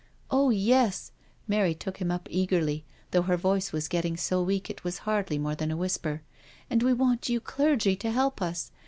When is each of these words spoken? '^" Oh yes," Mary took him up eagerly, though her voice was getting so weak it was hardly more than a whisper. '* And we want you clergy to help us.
'^" 0.01 0.03
Oh 0.31 0.49
yes," 0.49 1.11
Mary 1.47 1.75
took 1.75 1.97
him 1.97 2.09
up 2.09 2.27
eagerly, 2.31 2.83
though 3.11 3.21
her 3.21 3.37
voice 3.37 3.71
was 3.71 3.87
getting 3.87 4.17
so 4.17 4.41
weak 4.41 4.67
it 4.67 4.83
was 4.83 4.97
hardly 5.05 5.37
more 5.37 5.53
than 5.53 5.69
a 5.69 5.77
whisper. 5.77 6.23
'* 6.45 6.69
And 6.71 6.81
we 6.81 6.91
want 6.91 7.29
you 7.29 7.39
clergy 7.39 7.95
to 7.97 8.09
help 8.09 8.41
us. 8.41 8.71